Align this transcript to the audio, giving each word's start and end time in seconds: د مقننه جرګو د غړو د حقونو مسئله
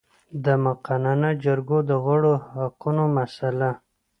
د 0.45 0.47
مقننه 0.65 1.29
جرګو 1.43 1.79
د 1.89 1.91
غړو 2.05 2.33
د 2.39 2.43
حقونو 2.53 3.03
مسئله 3.17 3.69